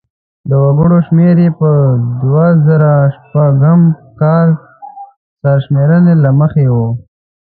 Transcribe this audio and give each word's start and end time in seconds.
د 0.49 0.51
وګړو 0.63 0.97
شمېر 1.07 1.35
یې 1.43 1.49
په 1.59 1.69
دوه 2.21 2.47
زره 2.65 2.93
شپږم 3.15 3.81
کال 4.21 4.49
سرشمېرنې 5.41 6.13
له 6.23 6.29
مخې 6.39 6.65
و. 6.75 6.77